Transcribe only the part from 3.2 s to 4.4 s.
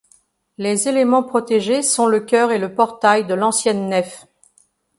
de l'ancienne nef.